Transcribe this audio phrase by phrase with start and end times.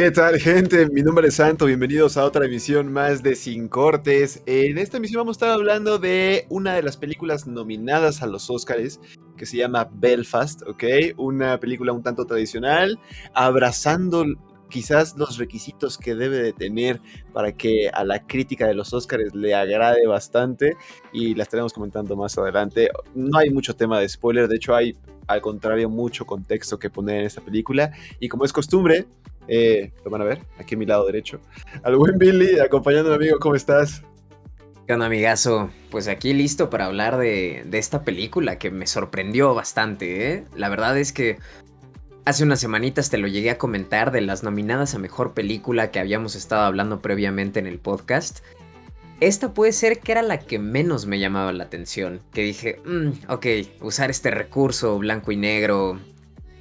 [0.00, 0.88] ¿Qué tal, gente?
[0.88, 1.66] Mi nombre es Santo.
[1.66, 4.42] Bienvenidos a otra emisión más de Sin Cortes.
[4.46, 8.48] En esta emisión vamos a estar hablando de una de las películas nominadas a los
[8.48, 8.98] Oscars
[9.36, 10.84] que se llama Belfast, ¿ok?
[11.18, 12.98] Una película un tanto tradicional,
[13.34, 14.24] abrazando
[14.70, 17.00] quizás los requisitos que debe de tener
[17.32, 20.76] para que a la crítica de los Oscars le agrade bastante
[21.12, 22.88] y la estaremos comentando más adelante.
[23.14, 27.20] No hay mucho tema de spoiler, de hecho hay al contrario mucho contexto que poner
[27.20, 29.06] en esta película y como es costumbre,
[29.48, 31.40] eh, lo van a ver aquí a mi lado derecho,
[31.82, 34.02] al buen Billy acompañando amigo, ¿cómo estás?
[34.86, 35.70] ¿Qué onda, amigazo?
[35.92, 40.44] Pues aquí listo para hablar de, de esta película que me sorprendió bastante, ¿eh?
[40.56, 41.38] La verdad es que
[42.30, 45.98] Hace unas semanitas te lo llegué a comentar de las nominadas a mejor película que
[45.98, 48.44] habíamos estado hablando previamente en el podcast.
[49.18, 52.20] Esta puede ser que era la que menos me llamaba la atención.
[52.32, 53.46] Que dije, mm, ok,
[53.80, 55.98] usar este recurso blanco y negro.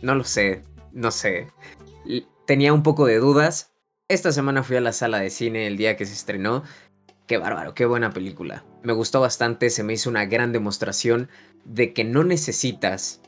[0.02, 1.46] No lo sé, no sé.
[2.48, 3.72] Tenía un poco de dudas.
[4.08, 6.64] Esta semana fui a la sala de cine el día que se estrenó.
[7.28, 8.66] Qué bárbaro, qué buena película.
[8.82, 11.30] Me gustó bastante, se me hizo una gran demostración
[11.64, 13.22] de que no necesitas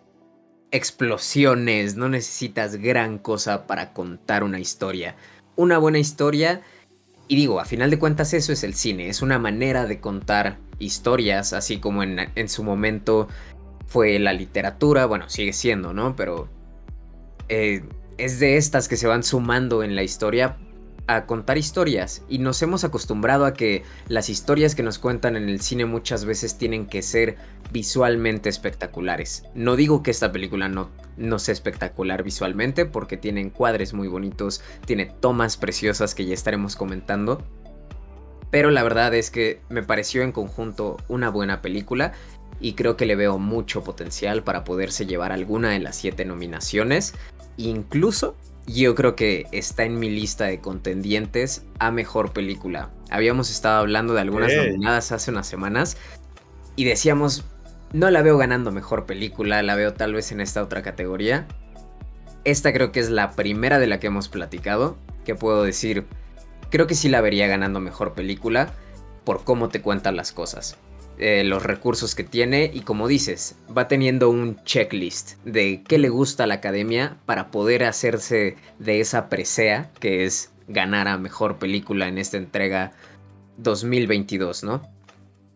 [0.71, 5.15] explosiones, no necesitas gran cosa para contar una historia.
[5.55, 6.61] Una buena historia,
[7.27, 10.57] y digo, a final de cuentas eso es el cine, es una manera de contar
[10.79, 13.27] historias, así como en, en su momento
[13.85, 16.15] fue la literatura, bueno, sigue siendo, ¿no?
[16.15, 16.47] Pero
[17.49, 17.83] eh,
[18.17, 20.57] es de estas que se van sumando en la historia
[21.15, 25.49] a contar historias y nos hemos acostumbrado a que las historias que nos cuentan en
[25.49, 27.37] el cine muchas veces tienen que ser
[27.71, 29.43] visualmente espectaculares.
[29.55, 34.61] No digo que esta película no, no sea espectacular visualmente porque tiene encuadres muy bonitos,
[34.85, 37.43] tiene tomas preciosas que ya estaremos comentando.
[38.49, 42.11] Pero la verdad es que me pareció en conjunto una buena película
[42.59, 47.13] y creo que le veo mucho potencial para poderse llevar alguna de las siete nominaciones.
[47.57, 48.35] Incluso
[48.67, 52.89] yo creo que está en mi lista de contendientes a mejor película.
[53.09, 55.97] Habíamos estado hablando de algunas nominadas hace unas semanas
[56.75, 57.43] y decíamos,
[57.93, 61.47] no la veo ganando mejor película, la veo tal vez en esta otra categoría.
[62.43, 66.05] Esta creo que es la primera de la que hemos platicado, que puedo decir,
[66.69, 68.73] creo que sí la vería ganando mejor película
[69.25, 70.77] por cómo te cuentan las cosas.
[71.17, 76.09] Eh, los recursos que tiene y como dices, va teniendo un checklist de qué le
[76.09, 81.57] gusta a la academia para poder hacerse de esa presea que es ganar a mejor
[81.57, 82.93] película en esta entrega
[83.57, 84.81] 2022, ¿no?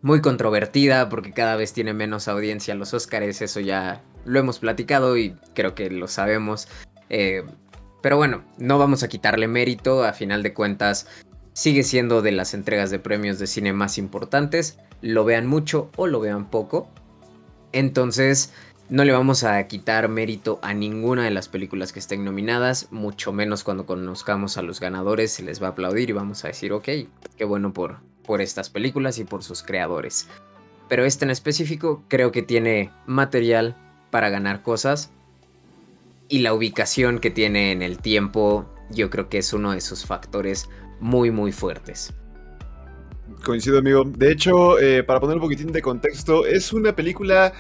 [0.02, 5.18] Muy controvertida porque cada vez tiene menos audiencia los Oscars, eso ya lo hemos platicado
[5.18, 6.68] y creo que lo sabemos.
[7.10, 7.44] Eh,
[8.04, 11.08] pero bueno, no vamos a quitarle mérito, a final de cuentas
[11.56, 16.06] sigue siendo de las entregas de premios de cine más importantes, lo vean mucho o
[16.06, 16.90] lo vean poco.
[17.72, 18.52] Entonces,
[18.90, 23.32] no le vamos a quitar mérito a ninguna de las películas que estén nominadas, mucho
[23.32, 26.74] menos cuando conozcamos a los ganadores, se les va a aplaudir y vamos a decir,
[26.74, 26.90] ok,
[27.38, 30.28] qué bueno por, por estas películas y por sus creadores.
[30.90, 33.78] Pero este en específico creo que tiene material
[34.12, 35.10] para ganar cosas
[36.28, 40.06] y la ubicación que tiene en el tiempo yo creo que es uno de sus
[40.06, 40.70] factores
[41.00, 42.14] muy, muy fuertes.
[43.44, 44.04] Coincido, amigo.
[44.06, 47.54] De hecho, eh, para poner un poquitín de contexto, es una película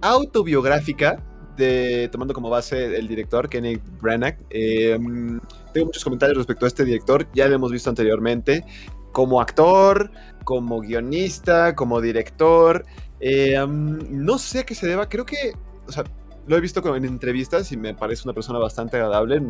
[0.00, 1.22] autobiográfica,
[1.56, 4.36] de, tomando como base el director, Kenneth Branagh.
[4.50, 5.40] Em,
[5.72, 8.64] tengo muchos comentarios respecto a este director, ya lo hemos visto anteriormente,
[9.12, 10.10] como actor,
[10.44, 12.84] como guionista, como director.
[13.20, 15.54] Em, no sé a qué se deba, creo que,
[15.86, 16.04] o sea,
[16.46, 19.42] lo he visto en entrevistas y me parece una persona bastante agradable.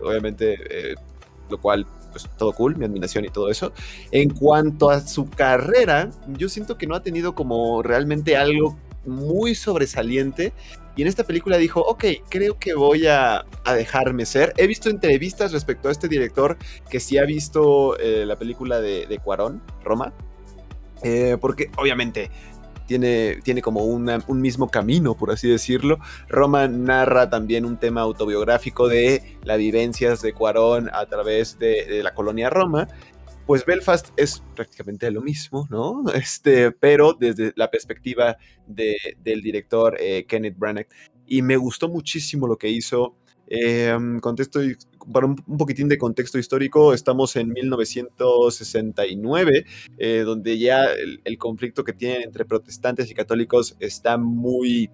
[0.00, 0.94] Obviamente, eh,
[1.50, 3.72] lo cual, pues todo cool, mi admiración y todo eso.
[4.10, 9.54] En cuanto a su carrera, yo siento que no ha tenido como realmente algo muy
[9.54, 10.52] sobresaliente.
[10.96, 14.52] Y en esta película dijo, ok, creo que voy a, dejarme ser.
[14.56, 16.58] He visto entrevistas respecto a este director
[16.90, 20.12] que sí ha visto eh, la película de, de Cuarón, Roma.
[21.02, 22.30] Eh, porque obviamente
[22.98, 26.00] tiene, como un mismo camino, por así decirlo.
[26.28, 32.14] Roma narra también un tema autobiográfico de las vivencias de Cuarón a través de, la
[32.14, 32.88] colonia Roma
[33.46, 36.04] pues Belfast es prácticamente lo mismo, ¿no?
[36.14, 38.36] Este, pero desde la perspectiva
[38.66, 40.86] del director eh, Kenneth Branagh.
[41.26, 43.16] Y me gustó muchísimo lo que hizo.
[43.50, 44.60] Eh, contesto,
[45.12, 49.66] para un, poquitín de contexto histórico, estamos en 1969,
[49.98, 54.88] eh, donde ya el, conflicto que tienen entre protestantes y católicos está muy,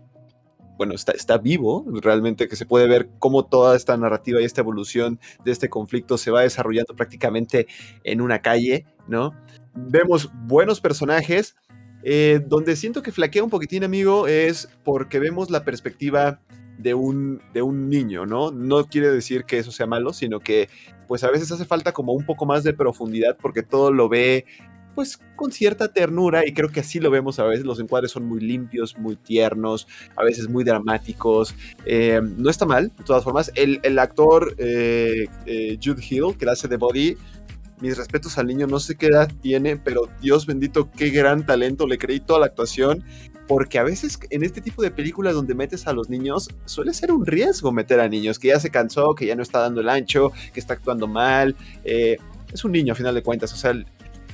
[0.79, 4.62] bueno, está, está vivo, realmente que se puede ver cómo toda esta narrativa y esta
[4.62, 7.67] evolución de este conflicto se va desarrollando prácticamente
[8.05, 9.35] en una calle, ¿no?
[9.75, 11.56] Vemos buenos personajes,
[12.05, 16.41] eh, donde siento que flaquea un poquitín, amigo, es porque vemos la perspectiva
[16.78, 18.50] de un, de un niño, ¿no?
[18.50, 20.69] No quiere decir que eso sea malo, sino que
[21.06, 24.44] pues a veces hace falta como un poco más de profundidad porque todo lo ve
[24.96, 27.67] pues con cierta ternura y creo que así lo vemos a veces.
[27.67, 29.87] Los encuadres son muy limpios, muy tiernos,
[30.17, 31.55] a veces muy dramáticos.
[31.84, 33.52] Eh, no está mal, de todas formas.
[33.55, 37.17] El, el actor eh, eh, Jude Hill, que hace de Body,
[37.81, 41.87] mis respetos al niño, no sé qué edad tiene, pero Dios bendito, qué gran talento,
[41.87, 43.05] le creí toda la actuación,
[43.46, 47.12] porque a veces en este tipo de películas donde metes a los niños, suele ser
[47.12, 49.88] un riesgo meter a niños, que ya se cansó, que ya no está dando el
[49.88, 51.56] ancho, que está actuando mal.
[51.84, 53.72] es un niño a final de cuentas, o sea,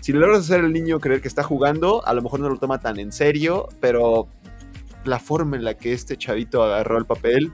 [0.01, 2.81] si logras hacer el niño creer que está jugando, a lo mejor no lo toma
[2.81, 4.27] tan en serio, pero
[5.05, 7.53] la forma en la que este chavito agarró el papel,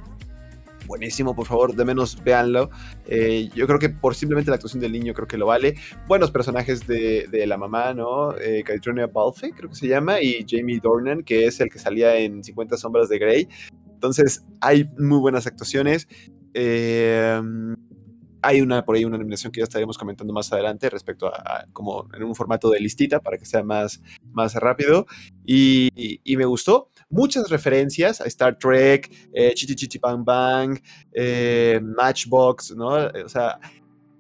[0.89, 2.71] buenísimo, por favor, de menos véanlo.
[3.07, 5.77] Eh, yo creo que por simplemente la actuación del niño creo que lo vale.
[6.09, 8.37] Buenos personajes de, la mamá, ¿no?
[8.39, 8.65] Eh,
[9.13, 12.77] Balfe, creo que se llama, y Jamie Dornan, que es el que salía en 50
[12.77, 13.49] sombras de Grey.
[13.93, 16.09] Entonces, hay muy buenas actuaciones.
[16.55, 17.41] Eh,
[18.43, 22.09] hay una por ahí una animación que ya estaremos comentando más adelante respecto a, como
[22.15, 24.01] en un formato de listita para que sea más,
[24.33, 25.07] más rápido.
[25.45, 25.91] Y,
[26.37, 26.91] me gustó.
[27.11, 30.79] Muchas referencias a Star Trek, eh, Chichi Chichi Bang Bang,
[31.13, 32.91] eh, Matchbox, ¿no?
[33.25, 33.59] O sea,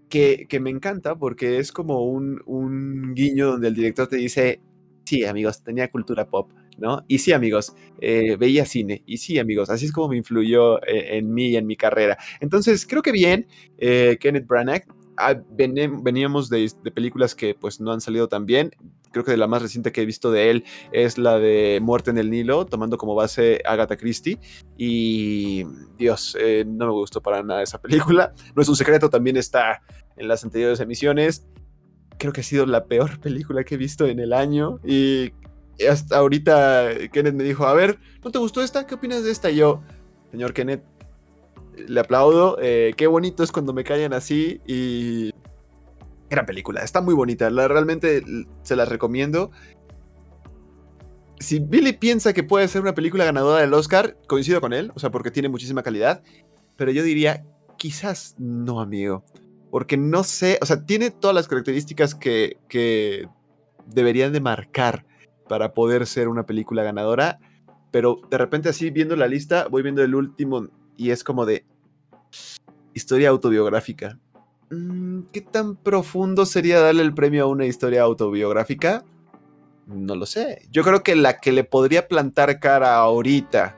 [0.08, 4.60] que, que, me encanta porque es como un, un guiño donde el director te dice,
[5.04, 6.50] sí, amigos, tenía cultura pop.
[6.78, 7.04] ¿No?
[7.08, 9.02] Y sí, amigos, eh, veía cine.
[9.06, 12.16] Y sí, amigos, así es como me influyó eh, en mí y en mi carrera.
[12.40, 13.46] Entonces, creo que bien,
[13.78, 14.84] eh, Kenneth Branagh.
[15.20, 18.70] Ah, veníamos de, películas que pues no han salido tan bien.
[19.10, 22.18] Creo que la más reciente que he visto de él es la de Muerte en
[22.18, 24.38] el Nilo, tomando como base Agatha Christie.
[24.76, 25.64] Y
[25.96, 26.36] Dios,
[26.66, 28.32] no me gustó para nada esa película.
[28.54, 29.82] No es un secreto, también está
[30.16, 31.48] en las anteriores emisiones
[32.18, 35.32] creo que ha sido la peor película que he visto en el año y
[35.86, 38.86] hasta ahorita Kenneth me dijo, a ver, ¿no te gustó esta?
[38.86, 39.50] ¿Qué opinas de esta?
[39.50, 39.82] Y yo,
[40.30, 40.82] señor Kenneth,
[41.86, 42.58] le aplaudo.
[42.60, 45.32] Eh, qué bonito es cuando me callan así y...
[46.30, 48.22] Gran película, está muy bonita, la, realmente
[48.62, 49.50] se la recomiendo.
[51.40, 54.98] Si Billy piensa que puede ser una película ganadora del Oscar, coincido con él, o
[54.98, 56.22] sea, porque tiene muchísima calidad,
[56.76, 57.46] pero yo diría,
[57.78, 59.24] quizás no, amigo,
[59.70, 63.26] porque no sé, o sea, tiene todas las características que, que
[63.86, 65.06] deberían de marcar
[65.48, 67.38] para poder ser una película ganadora.
[67.90, 71.64] Pero de repente así viendo la lista, voy viendo el último y es como de
[72.94, 74.18] historia autobiográfica.
[74.70, 79.04] Mm, ¿Qué tan profundo sería darle el premio a una historia autobiográfica?
[79.86, 80.68] No lo sé.
[80.70, 83.76] Yo creo que la que le podría plantar cara ahorita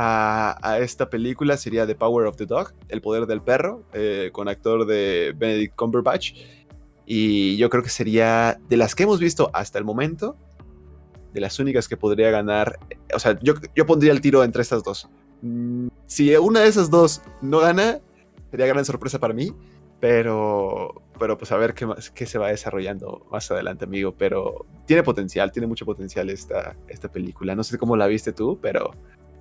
[0.00, 4.48] a, esta película sería The Power of the Dog, El Poder del Perro, eh, con
[4.48, 6.34] actor de Benedict Cumberbatch.
[7.04, 10.36] Y yo creo que sería de las que hemos visto hasta el momento,
[11.32, 12.78] de las únicas que podría ganar.
[13.14, 15.08] O sea, yo, yo pondría el tiro entre estas dos.
[15.42, 18.00] Mm, si una de esas dos no gana,
[18.50, 19.52] sería gran sorpresa para mí.
[20.00, 24.14] Pero, pero pues a ver qué, más, qué se va desarrollando más adelante, amigo.
[24.16, 27.54] Pero tiene potencial, tiene mucho potencial esta, esta película.
[27.54, 28.92] No sé cómo la viste tú, pero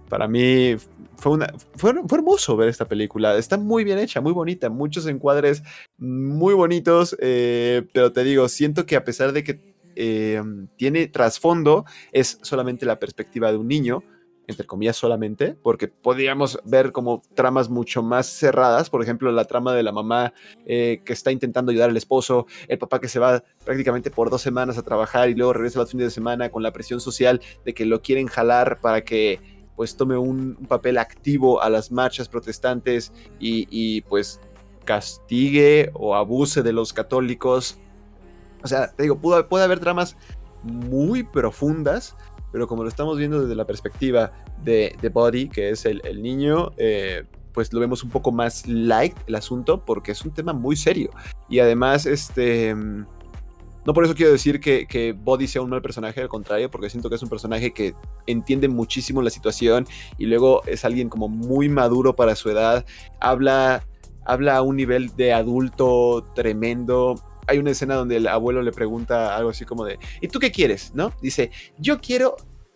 [0.10, 0.76] para mí
[1.16, 3.38] fue, una, fue, hermoso ver esta película.
[3.38, 5.64] Está muy bien hecha, muy bonita, muchos encuadres
[5.98, 7.16] muy bonitos.
[7.20, 10.42] Eh, pero te digo, siento que a pesar de que eh,
[10.76, 14.04] tiene trasfondo, es solamente la perspectiva de un niño,
[14.48, 19.74] entre comillas solamente, porque podríamos ver como tramas mucho más cerradas, por ejemplo, la trama
[19.74, 20.34] de la mamá
[20.66, 24.42] eh, que está intentando ayudar al esposo, el papá que se va prácticamente por dos
[24.42, 27.74] semanas a trabajar y luego regresa los fines de semana con la presión social de
[27.74, 29.42] que lo quieren jalar para que
[29.76, 34.40] pues tome un, papel activo a las marchas protestantes y, y pues
[34.86, 37.78] castigue o abuse de los católicos
[38.64, 40.16] o sea, te digo, puede, haber tramas
[40.64, 42.16] muy profundas,
[42.52, 44.32] pero como lo estamos viendo desde la perspectiva
[44.64, 47.24] de, de Body, que es el, niño, eh,
[47.54, 51.12] pues lo vemos un poco más light el asunto, porque es un tema muy serio.
[51.50, 52.76] Y además, este...
[53.86, 56.90] No por eso quiero decir que, que, Body sea un mal personaje, al contrario, porque
[56.90, 57.96] siento que es un personaje que
[58.26, 59.88] entiende muchísimo la situación
[60.18, 62.86] y luego es alguien como muy maduro para su edad,
[63.22, 63.88] habla,
[64.26, 67.16] habla a un nivel de adulto tremendo,
[67.48, 70.52] hay una escena donde el abuelo le pregunta algo así como de, ¿y tú qué
[70.52, 70.92] quieres?
[70.94, 71.14] ¿No?
[71.22, 72.36] Dice, yo quiero,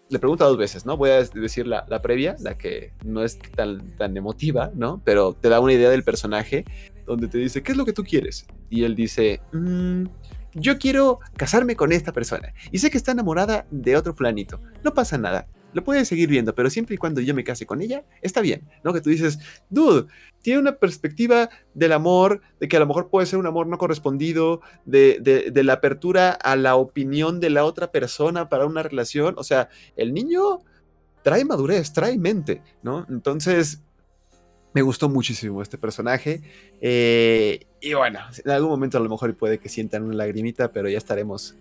[0.09, 0.97] le pregunta dos veces, ¿no?
[0.97, 5.01] Voy a decir la, previa, la que no es tan, tan emotiva, ¿no?
[5.03, 6.65] Pero te da una idea del personaje,
[7.05, 8.45] donde te dice, ¿qué es lo que tú quieres?
[8.69, 10.05] Y él dice, mmm,
[10.53, 12.53] yo quiero casarme con esta persona.
[12.71, 14.59] Y sé que está enamorada de otro planito.
[14.83, 17.81] No pasa nada lo puedes seguir viendo, pero siempre y cuando yo me case con
[17.81, 18.93] ella, está bien, ¿no?
[18.93, 20.07] Que tú dices, dude,
[20.41, 23.77] tiene una perspectiva del amor, de que a lo mejor puede ser un amor no
[23.77, 29.35] correspondido, de, la apertura a la opinión de la otra persona para una relación.
[29.37, 30.59] O sea, el niño
[31.23, 33.05] trae madurez, trae mente, ¿no?
[33.09, 33.83] Entonces,
[34.73, 36.41] Me gustó muchísimo este personaje.
[36.79, 40.87] Eh, y bueno, en algún momento a lo mejor puede que sientan una lagrimita, pero
[40.87, 41.57] ya estaremos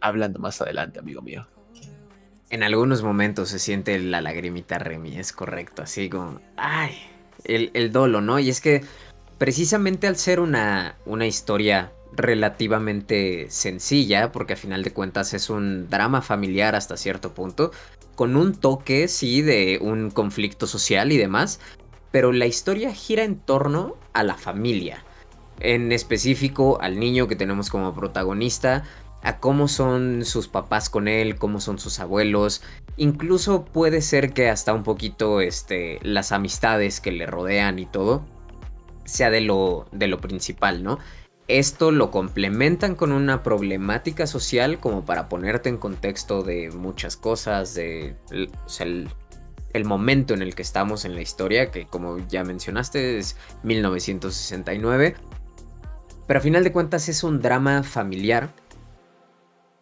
[0.00, 1.46] hablando más adelante, amigo mío.
[2.50, 6.96] En algunos momentos se siente la lagrimita Remy, es correcto, así como, ay,
[7.44, 8.38] el, el dolo, ¿no?
[8.38, 8.82] Y es que
[9.36, 15.88] precisamente al ser una, una historia relativamente sencilla, porque a final de cuentas es un
[15.90, 17.70] drama familiar hasta cierto punto,
[18.14, 21.60] con un toque, sí, de un conflicto social y demás,
[22.10, 25.04] pero la historia gira en torno a la familia,
[25.60, 28.84] en específico al niño que tenemos como protagonista,
[29.22, 32.62] a cómo son sus papás con él, cómo son sus abuelos,
[32.96, 38.24] incluso puede ser que hasta un poquito este, las amistades que le rodean y todo
[39.04, 40.98] sea de lo, de lo principal, ¿no?
[41.48, 47.74] Esto lo complementan con una problemática social como para ponerte en contexto de muchas cosas,
[47.74, 48.16] de
[48.80, 55.14] el, momento en el que estamos en la historia, que como ya mencionaste es 1969.
[56.26, 58.50] Pero a final de cuentas es un drama familiar.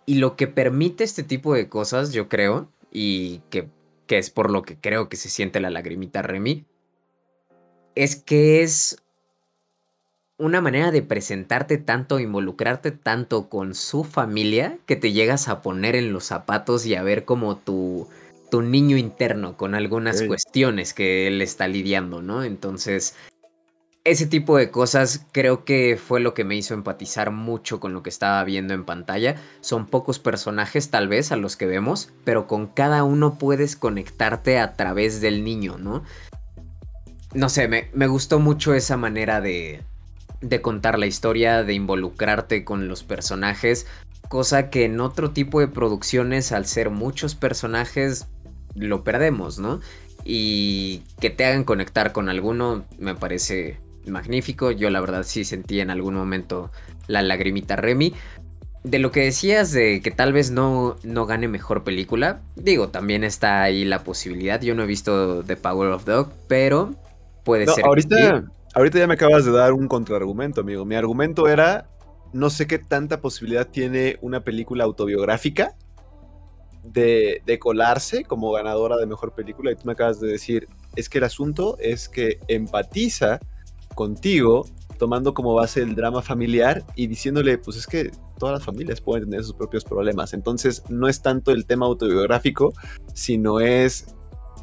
[0.06, 3.68] Y lo que permite este tipo de cosas, yo creo, y que,
[4.06, 6.64] que es por lo que creo que se siente la lagrimita Remy,
[7.96, 9.02] es que es
[10.38, 15.96] una manera de presentarte tanto, involucrarte tanto con su familia, que te llegas a poner
[15.96, 18.08] en los zapatos y a ver como tu,
[18.50, 22.44] tu niño interno con algunas cuestiones que él está lidiando, ¿no?
[22.44, 23.14] Entonces,
[24.06, 28.04] ese tipo de cosas creo que fue lo que me hizo empatizar mucho con lo
[28.04, 29.34] que estaba viendo en pantalla.
[29.60, 34.60] Son pocos personajes tal vez a los que vemos, pero con cada uno puedes conectarte
[34.60, 36.04] a través del niño, ¿no?
[37.34, 39.82] No sé, me, me gustó mucho esa manera de,
[40.40, 43.88] de contar la historia, de involucrarte con los personajes,
[44.28, 48.28] cosa que en otro tipo de producciones, al ser muchos personajes,
[48.76, 49.80] lo perdemos, ¿no?
[50.24, 54.70] Y que te hagan conectar con alguno me parece magnífico.
[54.70, 56.70] Yo la verdad sí sentí en algún momento
[57.06, 58.14] la lagrimita Remy.
[58.84, 63.24] De lo que decías de que tal vez no, no gane mejor película, digo, también
[63.24, 64.60] está ahí la posibilidad.
[64.60, 66.94] Yo no he visto The Power of Dog, pero
[67.42, 67.84] puede ser.
[67.84, 68.44] Ahorita,
[68.76, 70.84] Ahorita ya me acabas de dar un contraargumento, amigo.
[70.84, 71.88] Mi argumento era,
[72.34, 75.74] no sé qué tanta posibilidad tiene una película autobiográfica
[76.84, 79.72] de, colarse como ganadora de mejor película.
[79.72, 83.40] Y tú me acabas de decir, es que el asunto es que empatiza
[83.96, 84.66] contigo
[84.98, 89.24] tomando como base el drama familiar y diciéndole, pues es que todas las familias pueden
[89.24, 90.32] tener sus propios problemas.
[90.32, 92.72] Entonces no es tanto el tema autobiográfico,
[93.12, 94.14] sino es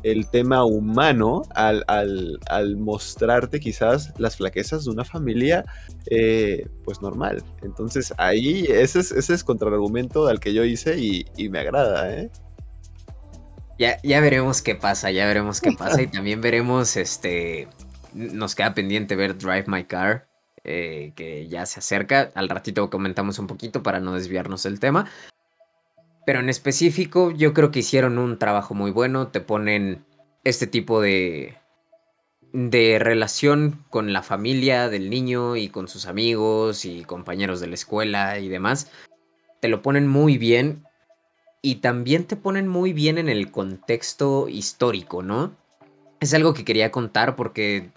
[0.04, 5.66] el tema humano al, mostrarte quizás las flaquezas de una familia
[6.08, 7.42] eh, pues normal.
[7.62, 12.30] Entonces ahí ese es, ese es contraargumento al que yo hice y, me agrada, ¿eh?
[13.80, 17.68] Ya, ya veremos qué pasa, ya veremos qué pasa y también veremos, este,
[18.14, 20.28] nos queda pendiente ver Drive My Car,
[20.64, 25.10] eh, que ya se acerca, al ratito comentamos un poquito para no desviarnos del tema,
[26.26, 29.28] pero en específico, yo creo que hicieron un trabajo muy bueno.
[29.28, 30.06] Te ponen
[30.44, 31.56] este tipo de.
[32.54, 37.76] de relación con la familia del niño y con sus amigos y compañeros de la
[37.76, 38.92] escuela y demás.
[39.60, 40.86] Te lo ponen muy bien.
[41.62, 45.56] Y también te ponen muy bien en el contexto histórico, ¿no?
[46.20, 47.90] Es algo que quería contar porque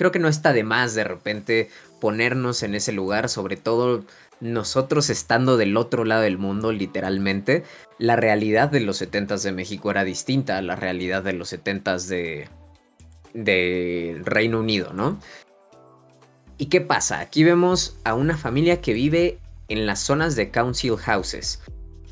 [0.00, 1.68] creo que no está de más de repente
[2.00, 4.02] ponernos en ese lugar, sobre todo
[4.40, 7.64] nosotros estando del otro lado del mundo, literalmente,
[7.98, 11.98] la realidad de los 70 de México era distinta a la realidad de los 70
[11.98, 12.48] de,
[13.34, 15.20] de Reino Unido, ¿no?
[16.56, 17.20] ¿Y qué pasa?
[17.20, 19.38] Aquí vemos a una familia que vive
[19.68, 21.60] en las zonas de council houses.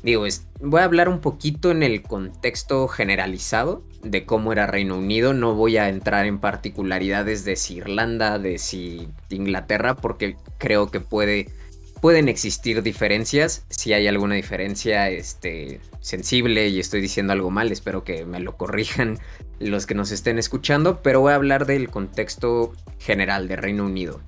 [0.03, 0.25] Digo,
[0.59, 5.33] voy a hablar un poquito en el contexto generalizado de cómo era Reino Unido.
[5.33, 10.99] No voy a entrar en particularidades de si Irlanda, de si Inglaterra, porque creo que
[10.99, 11.47] puede
[12.01, 13.65] pueden existir diferencias.
[13.69, 18.57] Si hay alguna diferencia este, sensible y estoy diciendo algo mal, espero que me lo
[18.57, 19.19] corrijan
[19.59, 24.21] los que nos estén escuchando, pero voy a hablar del contexto general de Reino Unido.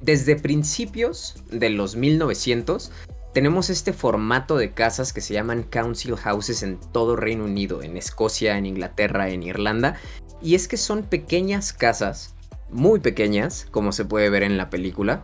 [0.00, 2.92] Desde principios de los 1900
[3.36, 7.98] tenemos este formato de casas que se llaman council houses en todo Reino Unido, en
[7.98, 9.96] Escocia, en Inglaterra, en Irlanda,
[10.40, 12.34] y es que son pequeñas casas,
[12.70, 15.22] muy pequeñas, como se puede ver en la película,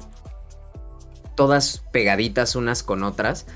[1.37, 3.47] todas pegaditas unas con otras.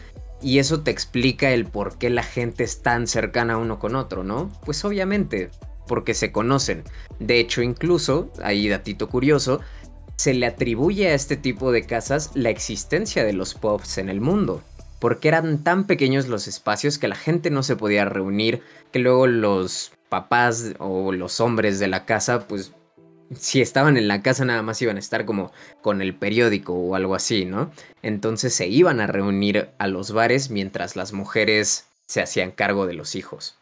[0.41, 4.25] Y eso te explica el por qué la gente es tan cercana uno con otro,
[4.25, 4.51] ¿no?
[4.65, 5.51] Pues obviamente,
[5.87, 6.83] porque se conocen.
[7.21, 9.61] De hecho, incluso, ahí datito curioso,
[10.17, 14.21] se le atribuye a este tipo de casas la existencia de los pubs en el
[14.21, 14.63] mundo.
[14.99, 19.27] Porque eran tan pequeños los espacios que la gente no se podía reunir, que luego
[19.27, 22.73] los papás o los hombres de la casa pues
[23.35, 26.95] si estaban en la casa nada más iban a estar como con el periódico o
[26.95, 27.71] algo así, ¿no?
[28.03, 32.95] Entonces se iban a reunir a los bares mientras las mujeres se hacían cargo de
[32.95, 33.57] los hijos.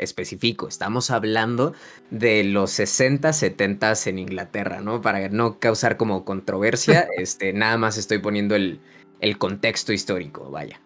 [0.00, 1.74] Específico, estamos hablando
[2.10, 5.00] de los 60, 70 en Inglaterra, ¿no?
[5.00, 8.80] Para no causar como controversia, este, nada más estoy poniendo el,
[9.20, 10.80] el contexto histórico, vaya.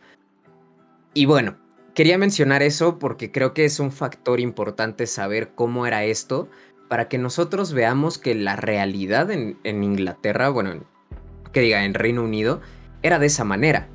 [1.14, 1.56] Y bueno,
[1.94, 6.48] quería mencionar eso porque creo que es un factor importante saber cómo era esto
[6.88, 10.84] para que nosotros veamos que la realidad en, Inglaterra, bueno,
[11.52, 12.60] que diga en Reino Unido,
[13.02, 13.88] era de esa manera.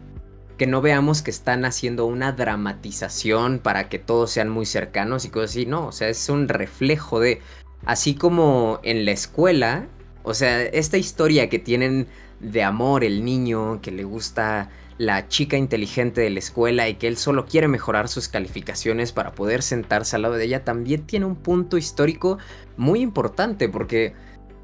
[0.59, 5.29] Que no veamos que están haciendo una dramatización para que todos sean muy cercanos y
[5.29, 5.65] cosas así.
[5.65, 7.41] No, o sea, es un reflejo de.
[7.85, 9.87] Así como en la escuela,
[10.21, 12.07] o sea, esta historia que tienen
[12.39, 17.07] de amor el niño, que le gusta la chica inteligente de la escuela y que
[17.07, 21.25] él solo quiere mejorar sus calificaciones para poder sentarse al lado de ella, también tiene
[21.25, 22.37] un punto histórico
[22.75, 24.13] muy importante porque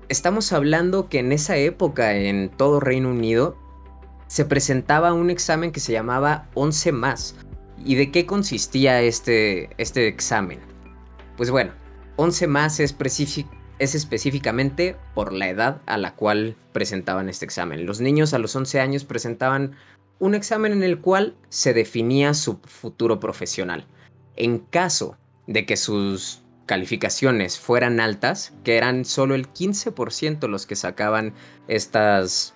[0.10, 3.58] estamos hablando que en esa época en todo Reino Unido
[4.28, 7.36] se presentaba un examen que se llamaba 11 más.
[7.84, 10.60] ¿Y de qué consistía este, este examen?
[11.38, 11.74] Pues bueno,
[12.16, 12.96] 11 más es,
[13.80, 17.86] es específicamente por la edad a la cual presentaban este examen.
[17.86, 19.76] Los niños a los 11 años presentaban
[20.20, 23.86] un examen en el cual se definía su futuro profesional.
[24.36, 25.18] En caso
[25.48, 31.34] de que sus calificaciones fueran altas, que eran solo el 15% los que sacaban
[31.68, 32.56] estas,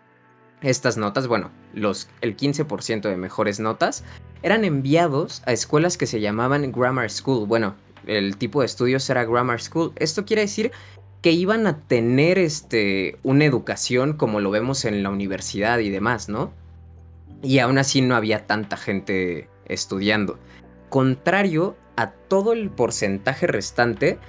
[0.62, 4.04] estas notas, bueno, los, el 15% de mejores notas,
[4.42, 7.48] eran enviados a escuelas que se llamaban Grammar School.
[7.48, 7.76] Bueno,
[8.08, 9.94] el tipo de estudios era Grammar School.
[9.96, 10.72] Esto quiere decir
[11.22, 16.30] que iban a tener este, una educación como lo vemos en la universidad y demás,
[16.30, 16.54] ¿no?
[17.42, 20.40] y aún así no había tanta gente estudiando.
[20.90, 24.20] Contrario a todo el porcentaje restante,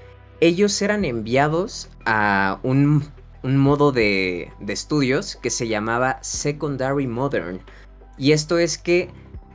[0.41, 3.05] ellos eran enviados a un,
[3.43, 7.61] modo de, de estudios que se llamaba Secondary Modern.
[8.19, 9.11] Y esto es que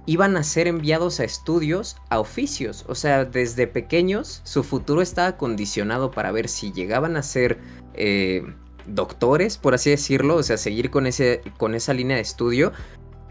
[0.05, 2.86] iban a ser enviados a estudios, a oficios.
[2.88, 7.60] O sea, desde pequeños su futuro estaba condicionado para ver si llegaban a ser
[7.93, 8.43] eh,
[8.88, 10.36] doctores, por así decirlo.
[10.36, 12.71] O sea, seguir con, ese, con esa línea de estudio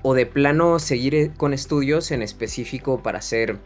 [0.02, 3.59] o de plano seguir eh, con estudios en específico para ser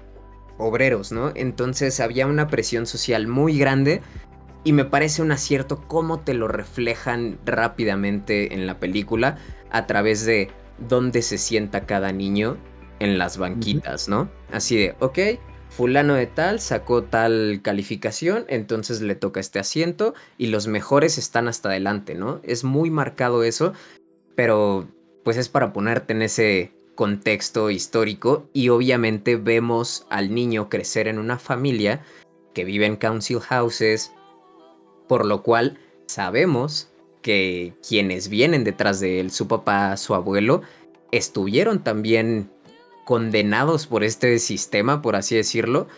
[0.58, 1.32] obreros, ¿no?
[1.34, 4.02] Entonces había una presión social muy grande
[4.64, 9.38] y me parece un acierto cómo te lo reflejan rápidamente en la película
[9.70, 10.50] a través de
[10.88, 12.56] dónde se sienta cada niño
[13.00, 14.28] en las banquitas, ¿no?
[14.52, 15.18] Así de, ok,
[15.70, 21.48] fulano de tal sacó tal calificación, entonces le toca este asiento y los mejores están
[21.48, 22.40] hasta adelante, ¿no?
[22.42, 23.72] Es muy marcado eso,
[24.34, 24.88] pero
[25.24, 31.18] pues es para ponerte en ese contexto histórico y obviamente vemos al niño crecer en
[31.18, 32.02] una familia
[32.54, 34.12] que vive en council houses,
[35.08, 36.90] por lo cual sabemos
[37.22, 40.62] que quienes vienen detrás de él, su papá, su abuelo,
[41.10, 42.50] estuvieron también
[43.04, 45.88] condenados por este sistema, por así decirlo,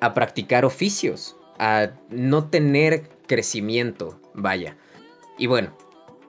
[0.00, 4.76] a practicar oficios, a no tener crecimiento, vaya.
[5.38, 5.76] Y bueno,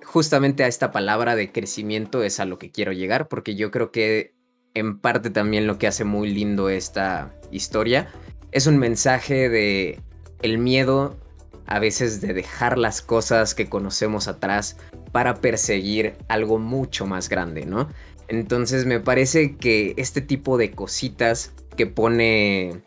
[0.03, 3.91] justamente a esta palabra de crecimiento es a lo que quiero llegar, porque yo creo
[3.91, 4.33] que
[4.73, 8.09] en parte también lo que hace muy lindo esta historia
[8.51, 9.99] es un mensaje de
[10.41, 11.17] el miedo
[11.65, 14.77] a veces de dejar las cosas que conocemos atrás
[15.11, 17.89] para perseguir algo mucho más grande, ¿no?
[18.27, 22.81] Entonces me parece que este tipo de cositas que pone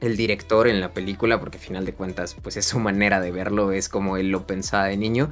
[0.00, 3.32] el director en la película, porque al final de cuentas pues es su manera de
[3.32, 5.30] verlo, es como él lo pensaba de niño,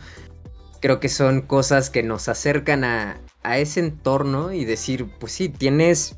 [0.80, 6.16] creo que son cosas que nos acercan a, ese entorno y decir, pues sí, tienes,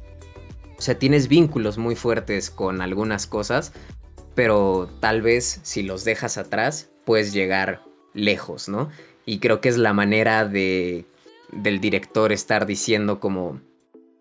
[0.78, 3.72] o sea, tienes vínculos muy fuertes con algunas cosas,
[4.38, 7.82] pero tal vez si los dejas atrás, puedes llegar
[8.14, 8.88] lejos, ¿no?
[9.26, 11.06] Y creo que es la manera de,
[11.50, 13.60] del director estar diciendo como,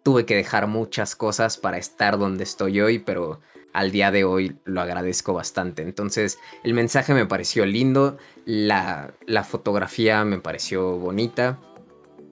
[0.02, 3.42] tuve que dejar muchas cosas para estar donde estoy hoy, pero
[3.74, 5.84] al día de hoy lo agradezco bastante.
[5.84, 9.14] Entonces el mensaje me pareció lindo, la,
[9.48, 11.60] fotografía me pareció bonita.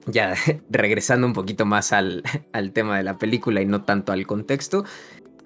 [0.06, 0.34] Ya
[0.70, 4.84] regresando un poquito más al, al tema de la película y no tanto al contexto.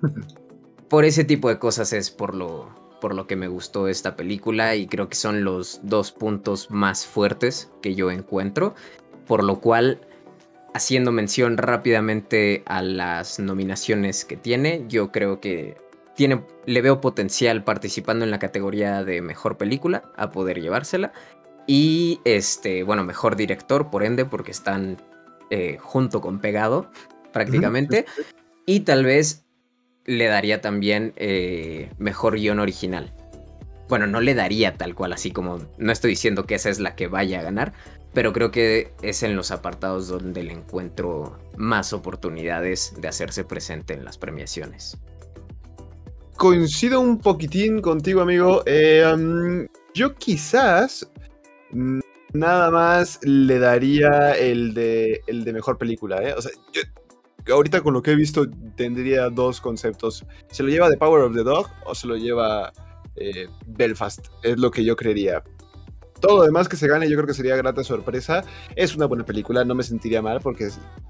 [0.91, 2.69] Por ese tipo de cosas es por lo,
[3.01, 7.07] por lo que me gustó esta película y creo que son los dos puntos más
[7.07, 8.75] fuertes que yo encuentro.
[9.25, 10.01] Por lo cual
[10.75, 15.77] haciendo mención rápidamente a las nominaciones que tiene, yo creo que
[16.67, 21.13] le veo potencial participando en la categoría de mejor película a poder llevársela.
[21.69, 25.01] Y este, bueno, mejor director, por ende, porque están
[25.51, 26.91] eh, junto con pegado
[27.33, 28.07] prácticamente.
[28.67, 29.45] Y tal vez
[30.11, 33.13] le daría también eh, mejor guion original.
[33.89, 36.95] bueno, no le daría tal cual, así como no estoy diciendo que esa es la
[36.95, 37.73] que vaya a ganar,
[38.13, 43.95] pero creo que es en los apartados donde le encuentro más oportunidades de hacerse presente
[43.95, 44.97] en las premiaciones.
[46.37, 48.63] Coincido un poquitín contigo, amigo.
[48.67, 51.09] Eh, yo quizás
[52.33, 56.23] nada más le daría el de, el de mejor película.
[56.23, 56.35] ¿eh?
[56.37, 56.53] O sea,
[57.49, 60.25] ahorita con lo que he visto tendría dos conceptos.
[60.51, 62.73] ¿Se lo lleva The Power of the Dog o se lo lleva
[63.17, 64.27] eh, Belfast?
[64.43, 65.43] Es lo que yo creería.
[66.21, 68.45] Todo lo demás que se gane yo creo que sería grata sorpresa.
[68.77, 70.69] Es una buena película, no me sentiría mal porque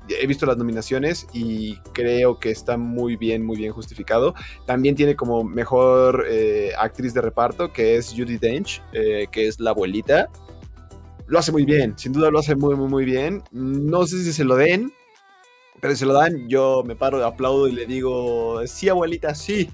[0.09, 4.35] he visto las nominaciones y creo que está muy bien, muy bien justificado.
[4.67, 9.59] También tiene como mejor eh, actriz de reparto que es Judy Dench, eh, que es
[9.59, 10.29] la abuelita.
[11.27, 13.43] Lo hace muy bien, sin duda lo hace muy, muy, muy bien.
[13.51, 14.93] No sé si se lo den,
[15.81, 19.71] pero si lo dan, yo me paro, aplaudo y le digo, sí, abuelita, sí,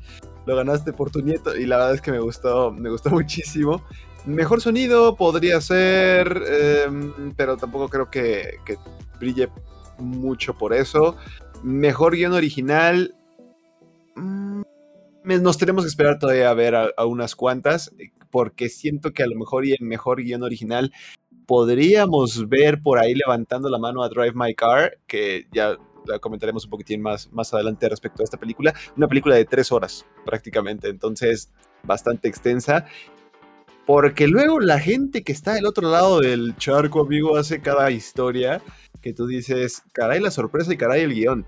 [0.46, 1.56] lo ganaste por tu nieto.
[1.56, 3.82] Y la verdad es que me gustó, me gustó muchísimo.
[4.24, 8.58] Mejor sonido podría ser, em, pero tampoco creo que,
[9.20, 9.48] brille
[9.98, 11.16] mucho por eso.
[11.62, 13.14] Mejor guion original.
[14.16, 14.62] Mm,
[15.24, 17.92] nos tenemos que esperar todavía a ver a, unas cuantas,
[18.30, 20.92] porque siento que a lo mejor y el mejor guion original
[21.46, 26.64] podríamos ver por ahí levantando la mano a Drive My Car, que ya la comentaremos
[26.64, 28.74] un poquitín más, más adelante respecto a esta película.
[28.96, 31.50] Una película de tres horas prácticamente, entonces
[31.82, 32.86] bastante extensa
[33.86, 38.60] porque luego la gente que está del otro lado del charco, amigo, hace cada historia
[39.00, 41.46] que tú dices, caray la sorpresa y caray el guion.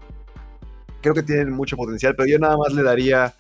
[1.03, 3.35] Creo que tienen mucho potencial, pero yo nada más le daría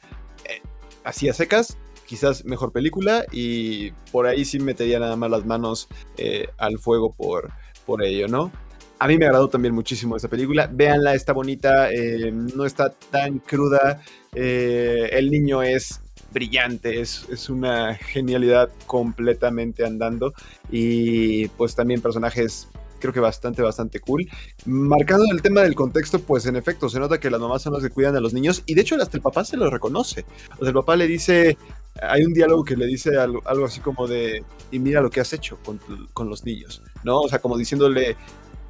[0.44, 0.60] eh,
[1.04, 5.88] así a secas, quizás mejor película y por ahí sí metería nada más las manos
[6.16, 7.52] eh, al fuego por,
[7.86, 8.50] por ello, ¿no?
[8.98, 10.68] A mí me agradó también muchísimo esa película.
[10.72, 14.02] Véanla, está bonita, eh, no está tan cruda.
[14.34, 16.00] el niño es
[16.32, 20.32] brillante, es, una genialidad completamente andando
[20.70, 22.68] y pues también personajes
[23.00, 24.28] creo que bastante, bastante cool.
[24.66, 27.82] Marcando el tema del contexto, pues en efecto, se nota que las mamás son las
[27.82, 30.24] que cuidan a los niños y de hecho hasta el papá se lo reconoce.
[30.56, 31.56] O sea, el papá le dice,
[32.02, 35.32] hay un diálogo que le dice algo, así como de, y mira lo que has
[35.32, 37.20] hecho con, los niños, ¿no?
[37.20, 38.16] O sea, como diciéndole,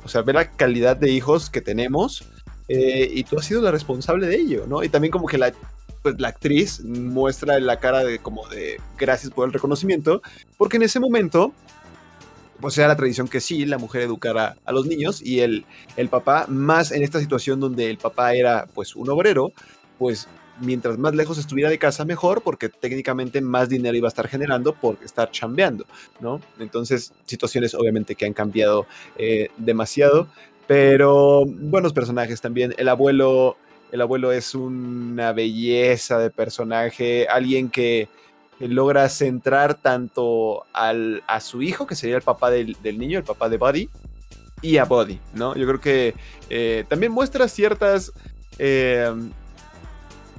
[0.04, 2.24] o sea, ve la calidad de hijos que tenemos.
[2.68, 4.84] Eh, y tú has sido la responsable de ello, ¿no?
[4.84, 5.52] Y también como que la
[6.02, 10.22] pues la actriz muestra la cara de como de gracias por el reconocimiento,
[10.56, 11.52] porque en ese momento
[12.60, 15.64] pues era la tradición que sí, la mujer educara a los niños y el,
[15.96, 19.52] el papá, más en esta situación donde el papá era pues un obrero,
[19.98, 20.28] pues
[20.60, 24.72] mientras más lejos estuviera de casa mejor, porque técnicamente más dinero iba a estar generando
[24.74, 25.84] por estar chambeando,
[26.20, 26.40] ¿no?
[26.58, 30.28] Entonces, situaciones obviamente que han cambiado eh, demasiado,
[30.66, 32.74] pero buenos personajes también.
[32.78, 33.56] El abuelo
[33.92, 38.08] el abuelo es una belleza de personaje, alguien que,
[38.60, 43.48] logra centrar tanto al, a su hijo, que sería el papá del, niño, el papá
[43.48, 43.88] de Buddy,
[44.62, 45.54] y a Buddy, ¿no?
[45.54, 46.14] Yo creo que
[46.50, 48.12] eh, también muestra ciertas
[48.58, 49.14] eh,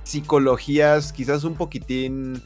[0.09, 2.41] psicologías, quizás un poquitín,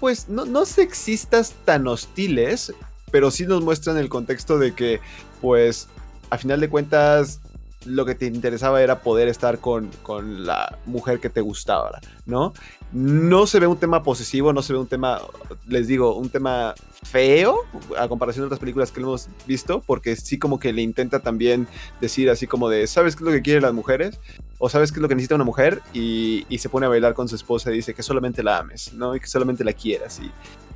[0.00, 2.74] pues no, no sexistas tan hostiles,
[3.10, 5.00] pero sí nos muestran el contexto de que,
[5.40, 5.88] pues,
[6.30, 7.40] a final de cuentas,
[7.86, 12.52] lo que te interesaba era poder estar con, con, la mujer que te gustaba, ¿no?
[12.92, 15.20] No se ve un tema posesivo, no se ve un tema,
[15.66, 17.58] les digo, un tema feo
[17.98, 21.68] a comparación de otras películas que hemos visto, porque sí como que le intenta también
[22.00, 24.18] decir así como de, ¿sabes qué es lo que quieren las mujeres?
[24.64, 25.82] O ¿sabes qué es lo que necesita una mujer?
[25.92, 29.14] Y, se pone a bailar con su esposa y dice que solamente la ames, ¿no?
[29.14, 30.22] Y que solamente la quieras.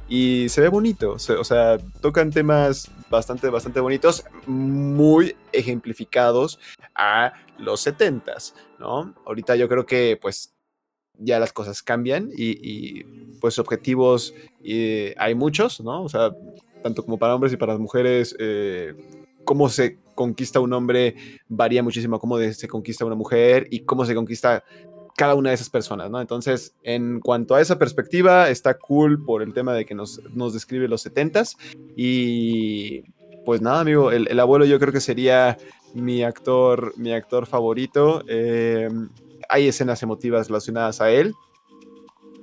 [0.08, 6.60] Y, y se ve bonito, o sea, tocan temas bastante, bastante bonitos, muy ejemplificados
[6.94, 9.14] a los 70s, ¿no?
[9.24, 10.52] Ahorita yo creo que pues
[11.14, 13.04] ya las cosas cambian y,
[13.40, 14.34] pues objetivos
[15.16, 16.02] hay muchos, ¿no?
[16.02, 16.30] O sea,
[16.82, 18.94] tanto como para hombres y para las mujeres, eh,
[19.44, 21.14] cómo se conquista un hombre
[21.48, 24.64] varía muchísimo, cómo se conquista una mujer y cómo se conquista
[25.16, 26.20] cada una de esas personas, ¿no?
[26.20, 30.54] Entonces, en cuanto a esa perspectiva, está cool por el tema de que nos, nos
[30.54, 31.56] describe los 70s.
[31.96, 33.02] Y
[33.44, 35.56] pues nada, amigo, el, abuelo yo creo que sería
[35.94, 38.24] mi actor, mi actor favorito.
[38.26, 38.88] Eh,
[39.48, 41.32] hay escenas emotivas relacionadas a él.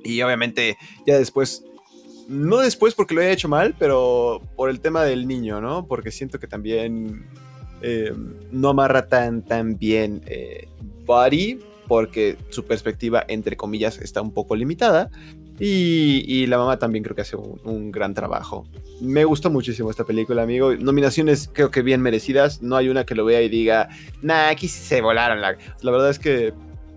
[0.02, 1.66] Y obviamente, ya después
[2.28, 5.88] no después porque lo haya hecho mal, pero por el tema del niño, ¿no?
[5.88, 7.28] Porque siento que también
[7.82, 8.14] eh,
[8.52, 10.68] no amarra tan, tan bien eh,
[11.06, 15.10] Buddy, porque su perspectiva, entre comillas, está un poco limitada.
[15.58, 18.66] Y, la mamá también creo que hace un, gran trabajo.
[19.00, 20.76] Me gustó muchísimo esta película, amigo.
[20.76, 22.62] Nominaciones creo que bien merecidas.
[22.62, 23.88] No hay una que lo vea y diga,
[24.22, 25.40] nah, aquí se volaron.
[25.40, 26.54] La, la verdad es que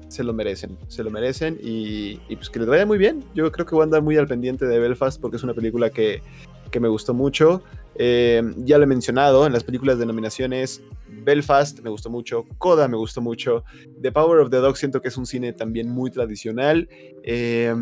[0.09, 3.25] se lo merecen, se lo merecen y, pues que les vaya muy bien.
[3.35, 5.91] Yo creo que voy a andar muy al pendiente de Belfast porque es una película
[5.91, 6.23] que,
[6.70, 7.62] que me gustó mucho.
[8.00, 10.83] Eh, ya lo he mencionado en las películas de nominaciones.
[11.09, 13.64] Belfast me gustó mucho, Coda me gustó mucho,
[14.00, 16.88] The Power of the Dog siento que es un cine también muy tradicional,
[17.22, 17.74] eh,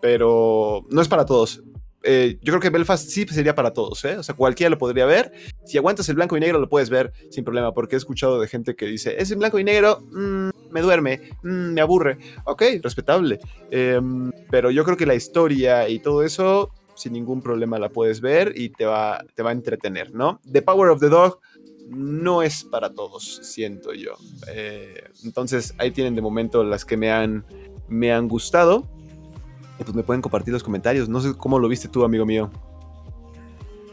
[0.00, 1.62] pero no es para todos.
[2.04, 4.04] Eh, yo creo que Belfast sí sería para todos.
[4.04, 5.32] O sea, cualquiera lo podría ver.
[5.66, 8.48] Si aguantas el blanco y negro, lo puedes ver sin problema, porque he escuchado de
[8.48, 12.16] gente que dice, es en blanco y negro, mm, me duerme, mm, me aburre.
[12.44, 13.40] Ok, respetable.
[13.68, 18.52] Pero yo creo que la historia y todo eso, sin ningún problema la puedes ver
[18.54, 20.40] y te va, te va a entretener, ¿no?
[20.50, 21.40] The Power of the Dog
[21.88, 24.12] no es para todos, siento yo.
[24.48, 27.46] Eh, entonces, ahí tienen de momento las que me han,
[27.88, 28.86] me han gustado
[29.84, 31.08] pues me pueden compartir los comentarios.
[31.08, 32.50] No sé cómo lo viste tú, amigo mío.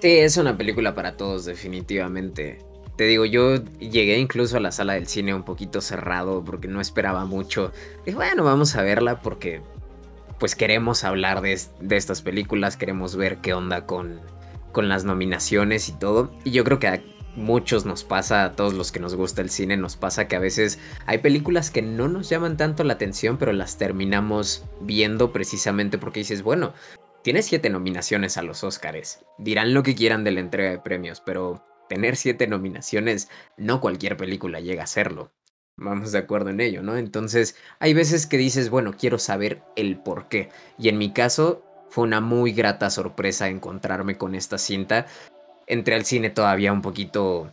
[0.01, 2.59] Sí, es una película para todos, definitivamente.
[2.97, 6.81] Te digo, yo llegué incluso a la sala del cine un poquito cerrado porque no
[6.81, 7.71] esperaba mucho.
[8.05, 9.61] Y bueno, vamos a verla porque
[10.39, 14.19] pues queremos hablar de, estas películas, queremos ver qué onda con,
[14.71, 16.31] con las nominaciones y todo.
[16.43, 17.03] Y yo creo que
[17.35, 20.39] muchos nos pasa, a todos los que nos gusta el cine, nos pasa que a
[20.39, 25.97] veces hay películas que no nos llaman tanto la atención, pero las terminamos viendo precisamente
[25.97, 26.73] porque dices, bueno,
[27.23, 29.25] tiene siete nominaciones a los Oscars.
[29.37, 34.17] Dirán lo que quieran de la entrega de premios, pero tener siete nominaciones, no cualquier
[34.17, 35.31] película llega a serlo.
[35.77, 36.95] Vamos de acuerdo en ello, ¿no?
[36.97, 40.49] Entonces, hay veces que dices, bueno, quiero saber el por qué.
[40.77, 45.05] Y en mi caso, fue una muy grata sorpresa encontrarme con esta cinta
[45.67, 47.51] entré al cine todavía un poquito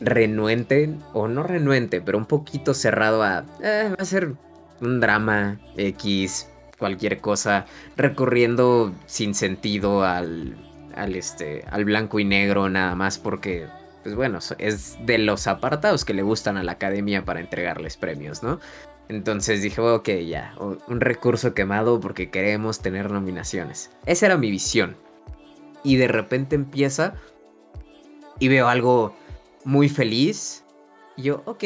[0.00, 4.32] renuente, o no renuente, pero un poquito cerrado a, eh, va a ser
[4.80, 10.56] un drama X, cualquier cosa, recorriendo sin sentido al,
[10.96, 13.66] al, este, al blanco y negro nada más porque,
[14.04, 18.42] pues bueno, es de los apartados que le gustan a la academia para entregarles premios,
[18.42, 18.60] ¿no?
[19.08, 23.90] Entonces dije, ok, ya, un recurso quemado porque queremos tener nominaciones.
[24.04, 24.96] Esa era mi visión.
[25.82, 27.14] Y de repente empieza
[28.38, 29.16] y veo algo
[29.64, 30.64] muy feliz.
[31.16, 31.64] Y yo, ok,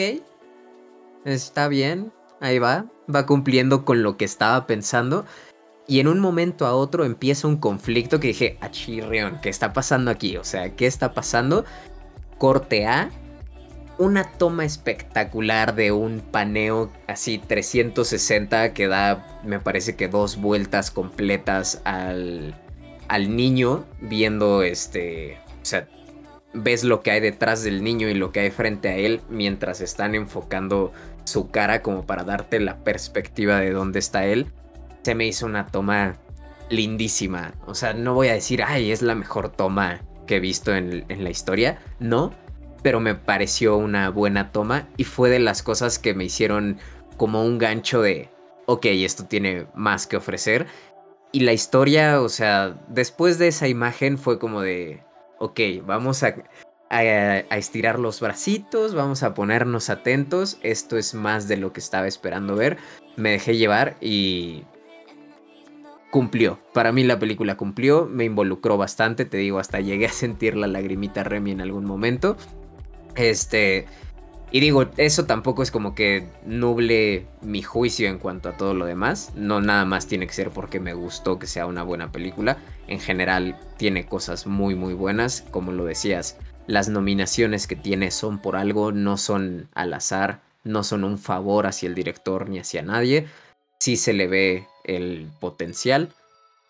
[1.25, 5.25] está bien, ahí va, va cumpliendo con lo que estaba pensando.
[5.89, 10.11] Y en un momento a otro empieza un conflicto que dije, achirrión, ¿qué está pasando
[10.11, 10.37] aquí?
[10.37, 11.65] O sea, ¿qué está pasando?
[12.39, 13.11] Corte A,
[13.99, 20.91] una toma espectacular de un paneo así 360 que da, me parece que dos vueltas
[20.91, 22.55] completas al,
[23.09, 25.89] al niño viendo este, o sea,
[26.55, 29.81] ves lo que hay detrás del niño y lo que hay frente a él mientras
[29.81, 30.93] están enfocando
[31.25, 34.47] su cara como para darte la perspectiva de dónde está él.
[35.03, 36.17] Se me hizo una toma
[36.71, 37.55] lindísima.
[37.67, 41.05] O sea, no voy a decir, ay, es la mejor toma que he visto en,
[41.09, 41.81] la historia.
[41.99, 42.33] No,
[42.83, 46.79] pero me pareció una buena toma y fue de las cosas que me hicieron
[47.17, 48.29] como un gancho de,
[48.67, 50.69] ok, esto tiene más que ofrecer.
[51.33, 55.03] Y la historia, o sea, después de esa imagen fue como de,
[55.41, 56.37] ok, vamos a,
[56.91, 62.57] estirar los bracitos, vamos a ponernos atentos, esto es más de lo que estaba esperando
[62.57, 62.79] ver,
[63.17, 64.65] me dejé llevar y
[66.11, 66.59] cumplió.
[66.73, 70.67] Para mí la película cumplió, me involucró bastante, te digo, hasta llegué a sentir la
[70.67, 72.37] lagrimita Remy en algún momento.
[73.15, 73.87] Este,
[74.51, 78.87] y digo, eso tampoco es como que nuble mi juicio en cuanto a todo lo
[78.87, 79.33] demás.
[79.35, 82.57] No nada más tiene que ser porque me gustó que sea una buena película.
[82.87, 85.45] En general tiene cosas muy muy buenas.
[85.51, 90.83] Como lo decías, las nominaciones que tiene son por algo, no son al azar, no
[90.83, 93.27] son un favor hacia el director ni hacia nadie.
[93.79, 96.13] Sí se le ve el potencial.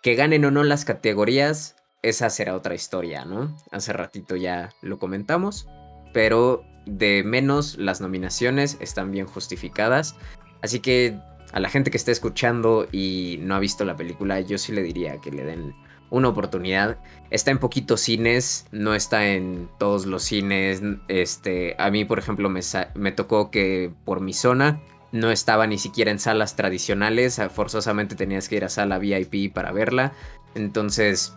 [0.03, 3.57] Que ganen o no las categorías, esa será otra historia, ¿no?
[3.71, 5.67] Hace ratito ya lo comentamos.
[6.13, 10.17] Pero de menos las nominaciones están bien justificadas.
[10.63, 11.19] Así que
[11.53, 14.83] a la gente que está escuchando y no ha visto la película, yo sí le
[14.83, 15.75] diría que le den
[16.11, 16.99] una oportunidad.
[17.31, 20.83] Está en poquitos cines, no está en todos los cines.
[21.09, 22.61] Este, a mí, por ejemplo, me,
[22.95, 24.81] me tocó que por mi zona
[25.13, 27.41] no estaba ni siquiera en salas tradicionales.
[27.55, 30.13] Forzosamente tenías que ir a sala VIP para verla.
[30.55, 31.35] Entonces,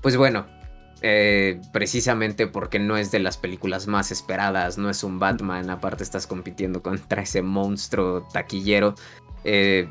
[0.00, 0.46] pues bueno,
[1.04, 6.04] eh, precisamente porque no es de las películas más esperadas, no es un Batman, aparte
[6.04, 8.94] estás compitiendo contra ese monstruo taquillero.
[9.44, 9.88] Eh,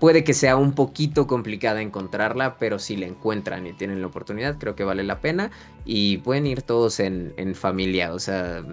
[0.00, 4.58] puede que sea un poquito complicada encontrarla, pero si la encuentran y tienen la oportunidad,
[4.58, 5.50] creo que vale la pena.
[5.84, 8.64] Y pueden ir todos en, familia, o sea,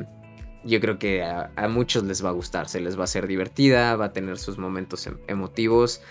[0.63, 3.95] yo creo que a, muchos les va a gustar, se les va a hacer divertida,
[3.95, 6.02] va a tener sus momentos em, emotivos.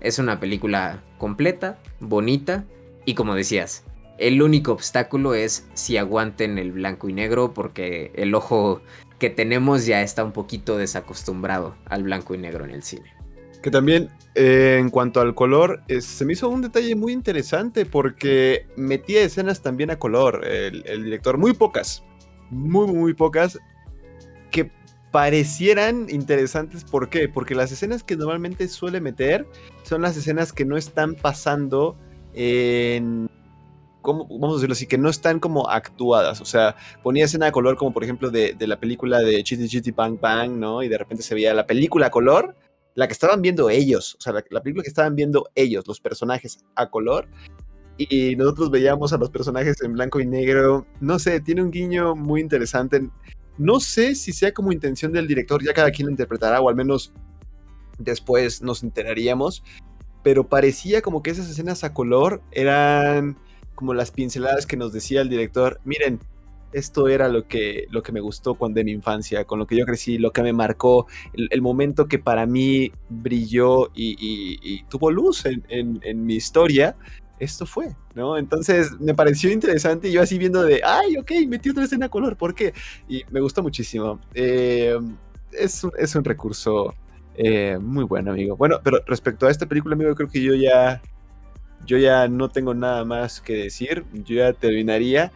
[0.00, 2.64] Es una película completa, bonita
[3.04, 3.84] y como decías,
[4.18, 8.80] El único obstáculo es si aguanten el blanco y negro porque el ojo
[9.18, 13.12] que tenemos ya está un poquito desacostumbrado al blanco y negro en el cine.
[13.62, 18.66] Que también, eh, en cuanto al color, se me hizo un detalle muy interesante porque
[18.76, 22.02] metía escenas también a color el, el director, muy pocas,
[22.50, 23.58] muy, muy pocas,
[24.50, 24.70] que
[25.10, 26.84] parecieran interesantes.
[26.84, 27.28] ¿Por qué?
[27.28, 29.46] Porque las escenas que normalmente suele meter
[29.82, 31.96] son las escenas que no están pasando
[32.34, 33.28] en
[34.12, 36.40] vamos a decirlo así, que no están como actuadas.
[36.40, 39.90] O sea, ponía escena de color como por ejemplo de, la película de Chitty Chitty
[39.90, 40.82] Bang Bang, ¿no?
[40.82, 42.56] Y de repente se veía la película a color,
[42.94, 46.64] la que estaban viendo ellos, o sea, la, película que estaban viendo ellos, los personajes
[46.74, 47.28] a color.
[47.98, 50.86] Y, nosotros veíamos a los personajes en blanco y negro.
[51.00, 53.08] No sé, tiene un guiño muy interesante.
[53.58, 56.76] No sé si sea como intención del director, ya cada quien lo interpretará, o al
[56.76, 57.12] menos
[57.98, 59.62] después nos enteraríamos.
[60.22, 63.36] Pero parecía como que esas escenas a color eran
[63.74, 66.18] como las pinceladas que nos decía el director, miren,
[66.72, 69.76] esto era lo que, lo que me gustó cuando en mi infancia, con lo que
[69.76, 75.44] yo crecí, lo que me marcó, el, momento que para mí brilló y, tuvo luz
[75.46, 76.96] en, mi historia,
[77.38, 78.38] esto fue, ¿no?
[78.38, 82.36] Entonces me pareció interesante y yo así viendo de, ay, ok, metí otra escena color,
[82.36, 82.72] ¿por qué?
[83.08, 84.20] Y me gustó muchísimo.
[84.34, 84.98] Eh,
[85.52, 86.94] es, un, recurso
[87.34, 88.56] eh, muy bueno, amigo.
[88.56, 91.00] Bueno, pero respecto a esta película, amigo, creo que yo ya
[91.86, 95.32] yo ya no tengo nada más que decir, yo ya terminaría.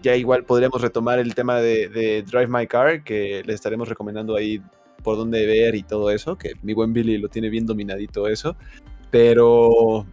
[0.00, 4.62] Ya igual podríamos retomar el tema de, Drive My Car, que le estaremos recomendando ahí
[5.02, 8.56] por dónde ver y todo eso, que mi buen Billy lo tiene bien dominadito eso.
[9.10, 10.06] Pero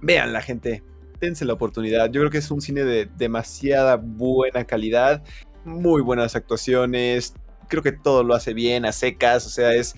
[0.00, 0.82] vean la gente,
[1.20, 2.10] dense la oportunidad.
[2.10, 5.22] Yo creo que es un cine de demasiada buena calidad,
[5.64, 7.34] muy buenas actuaciones.
[7.68, 9.94] Creo que todo lo hace bien, a secas, o sea, es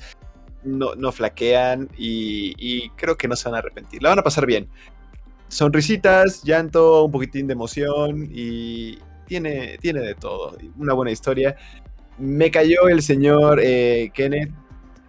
[0.64, 4.02] no, flaquean y, creo que no se van a arrepentir.
[4.02, 4.68] La van a pasar bien.
[5.48, 10.56] Sonrisitas, llanto, un poquitín de emoción y tiene, tiene de todo.
[10.78, 11.56] Una buena historia.
[12.18, 14.50] Me cayó el señor eh, Kenneth.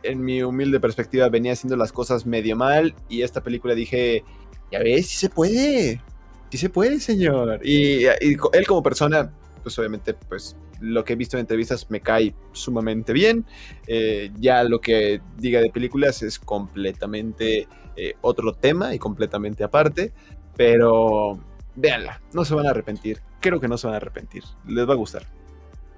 [0.04, 4.26] En mi humilde perspectiva venía haciendo las cosas medio mal y esta película dije,
[4.74, 6.02] ya ves, sí se puede.
[6.50, 7.60] Sí se puede, señor.
[7.64, 9.32] Y, él como persona,
[9.62, 13.46] pues obviamente, pues lo que he visto en entrevistas me cae sumamente bien.
[13.86, 20.12] Eh, ya lo que diga de películas es completamente eh, otro tema y completamente aparte.
[20.58, 21.40] Pero
[21.76, 23.20] véanla, no se van a arrepentir.
[23.42, 24.44] Creo que no se van a arrepentir.
[24.68, 25.28] Les va a gustar.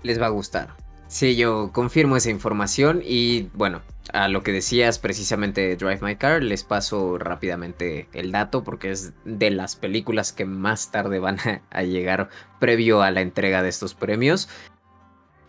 [0.03, 0.84] Les va a gustar.
[1.07, 6.41] Sí, yo confirmo esa información y bueno, a lo que decías precisamente Drive My Car,
[6.41, 11.37] les paso rápidamente el dato porque es de las películas que más tarde van
[11.69, 14.49] a, llegar previo a la entrega de estos premios.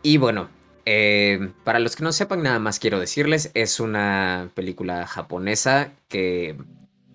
[0.03, 0.49] Y bueno,
[0.85, 6.57] eh, para los que no sepan, nada más quiero decirles, es una película japonesa que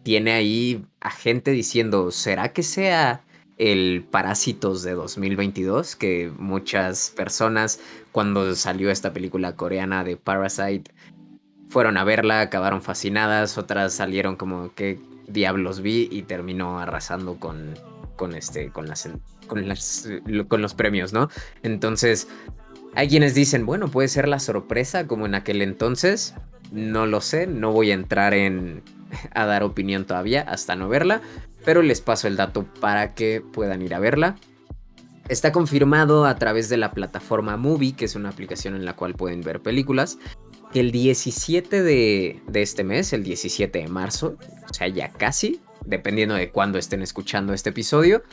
[0.04, 3.22] tiene ahí a gente diciendo, ¿será que sea
[3.62, 5.96] el Parásitos de 2022?
[5.96, 7.80] Que muchas personas,
[8.12, 10.92] cuando salió esta película coreana de Parasite,
[11.70, 17.76] fueron a verla, acabaron fascinadas, otras salieron como que diablos vi y terminó arrasando con,
[18.16, 19.10] con, este, con, las,
[19.48, 20.10] con, las,
[20.48, 21.30] con los premios, ¿no?
[21.62, 22.28] Entonces,
[22.96, 26.34] hay quienes dicen, bueno, puede ser la sorpresa como en aquel entonces.
[26.72, 28.82] No lo sé, no voy a entrar en
[29.34, 31.22] a dar opinión todavía hasta no verla,
[31.64, 34.36] pero les paso el dato para que puedan ir a verla.
[35.30, 39.14] Está confirmado a través de la plataforma Movie, que es una aplicación en la cual
[39.14, 40.18] pueden ver películas,
[40.74, 44.38] que el 17 de, este mes, el 17 de marzo,
[44.70, 48.24] o sea, ya casi, dependiendo de cuándo estén escuchando este episodio,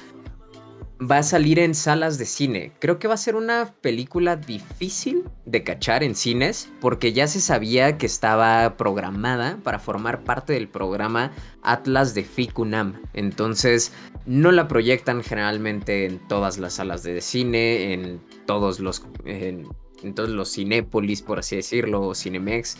[1.00, 2.72] va a salir en salas de cine.
[2.80, 7.40] Creo que va a ser una película difícil de cachar en cines porque ya se
[7.40, 11.32] sabía que estaba programada para formar parte del programa
[11.62, 13.00] Atlas de Ficunam.
[13.14, 13.92] Entonces
[14.26, 19.68] no la proyectan generalmente en todas las salas de cine, en todos los, en,
[20.02, 22.76] los Cinépolis, por así decirlo, o Cinemex.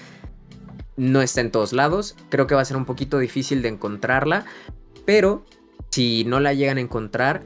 [0.97, 2.17] No está en todos lados.
[2.31, 4.45] Creo que va a ser un poquito difícil de encontrarla.
[5.05, 5.47] Pero
[5.91, 7.45] si no la llegan a encontrar,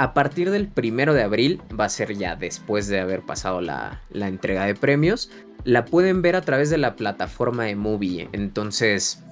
[0.00, 4.00] a partir del primero de abril, va a ser ya después de haber pasado la,
[4.14, 5.30] entrega de premios,
[5.64, 8.30] la pueden ver a través de la plataforma de Movie.
[8.32, 9.22] Entonces,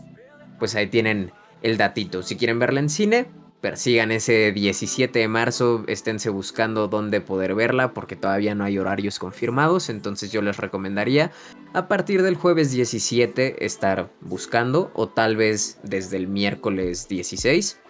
[0.58, 2.22] pues ahí tienen el datito.
[2.22, 3.30] Si quieren verla en cine,
[3.62, 9.18] persigan ese 17 de marzo, esténse buscando dónde poder verla porque todavía no hay horarios
[9.18, 11.32] confirmados, entonces yo les recomendaría
[11.72, 17.80] a partir del jueves 17 estar buscando o tal vez desde el miércoles 16.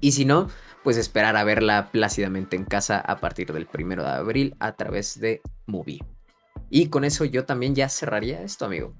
[0.00, 0.48] Y si no,
[0.84, 5.20] pues esperar a verla plácidamente en casa a partir del primero de abril a través
[5.20, 6.00] de Movie.
[6.70, 8.94] Y con eso yo también ya cerraría esto, amigo.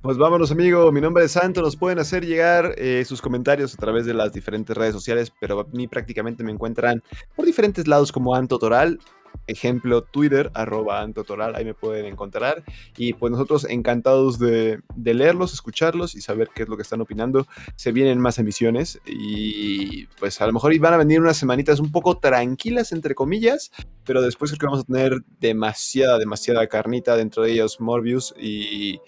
[0.00, 0.92] Pues vámonos, amigo.
[0.92, 1.62] Mi nombre es Santo.
[1.62, 5.60] Nos pueden hacer llegar eh, sus comentarios a través de las diferentes redes sociales, pero
[5.60, 7.02] a mí prácticamente me encuentran
[7.34, 8.98] por diferentes lados como Anto Toral.
[9.46, 12.64] Ejemplo, Twitter, arroba Antotoral, ahí me pueden encontrar.
[12.96, 17.46] Y pues nosotros encantados de, leerlos, escucharlos y saber qué es lo que están opinando.
[17.76, 21.92] Se vienen más emisiones y pues a lo mejor van a venir unas semanitas un
[21.92, 23.70] poco tranquilas, entre comillas,
[24.04, 29.00] pero después creo que vamos a tener demasiada, demasiada carnita dentro de ellos, Morbius y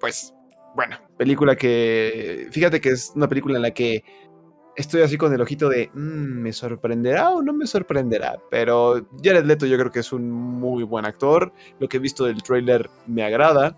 [0.00, 0.34] pues,
[0.74, 4.04] bueno, película que, fíjate que es una película en la que
[4.76, 8.38] estoy así con el ojito de, mm, ¿me sorprenderá o no me sorprenderá?
[8.50, 12.24] Pero Jared Leto yo creo que es un muy buen actor, lo que he visto
[12.24, 13.76] del trailer me agrada,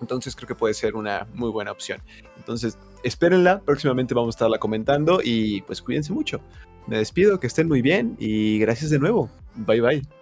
[0.00, 2.00] entonces creo que puede ser una muy buena opción.
[2.36, 6.40] Entonces, espérenla, próximamente vamos a estarla comentando y pues cuídense mucho.
[6.86, 9.30] Me despido, que estén muy bien y gracias de nuevo.
[9.54, 10.19] Bye bye.